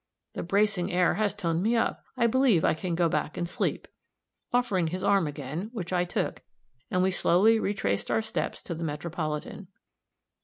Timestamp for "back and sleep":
3.07-3.87